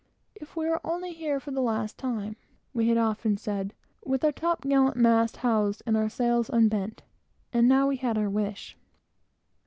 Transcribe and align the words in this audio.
"If 0.33 0.55
we 0.55 0.67
were 0.67 0.81
only 0.83 1.13
here 1.13 1.39
for 1.39 1.51
the 1.51 1.61
last 1.61 1.99
time," 1.99 2.35
we 2.73 2.87
had 2.87 2.97
often 2.97 3.37
said, 3.37 3.75
"with 4.03 4.23
our 4.23 4.31
top 4.31 4.61
gallant 4.61 4.97
masts 4.97 5.37
housed 5.37 5.83
and 5.85 5.95
our 5.95 6.09
sails 6.09 6.49
unbent!" 6.49 7.03
and 7.53 7.67
now 7.67 7.85
we 7.85 7.97
had 7.97 8.17
our 8.17 8.27
wish. 8.27 8.75